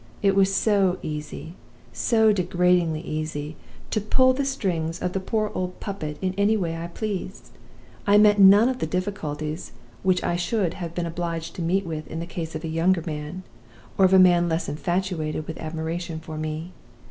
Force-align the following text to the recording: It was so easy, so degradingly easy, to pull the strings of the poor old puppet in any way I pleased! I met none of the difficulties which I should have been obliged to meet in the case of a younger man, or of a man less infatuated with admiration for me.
It 0.23 0.33
was 0.35 0.51
so 0.51 0.97
easy, 1.03 1.53
so 1.93 2.33
degradingly 2.33 3.03
easy, 3.05 3.55
to 3.91 4.01
pull 4.01 4.33
the 4.33 4.45
strings 4.45 4.99
of 4.99 5.13
the 5.13 5.19
poor 5.19 5.51
old 5.53 5.79
puppet 5.79 6.17
in 6.23 6.33
any 6.39 6.57
way 6.57 6.75
I 6.75 6.87
pleased! 6.87 7.51
I 8.07 8.17
met 8.17 8.39
none 8.39 8.67
of 8.67 8.79
the 8.79 8.87
difficulties 8.87 9.73
which 10.01 10.23
I 10.23 10.35
should 10.37 10.73
have 10.73 10.95
been 10.95 11.05
obliged 11.05 11.53
to 11.57 11.61
meet 11.61 11.85
in 11.85 12.19
the 12.19 12.25
case 12.25 12.55
of 12.55 12.63
a 12.63 12.67
younger 12.67 13.03
man, 13.05 13.43
or 13.95 14.03
of 14.05 14.13
a 14.15 14.17
man 14.17 14.49
less 14.49 14.67
infatuated 14.67 15.45
with 15.45 15.59
admiration 15.59 16.19
for 16.19 16.35
me. 16.35 16.71